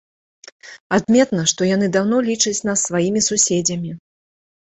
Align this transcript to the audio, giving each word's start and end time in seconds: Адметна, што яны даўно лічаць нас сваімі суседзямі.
Адметна, 0.97 1.43
што 1.51 1.67
яны 1.75 1.89
даўно 1.97 2.17
лічаць 2.29 2.63
нас 2.69 2.79
сваімі 2.89 3.21
суседзямі. 3.29 3.91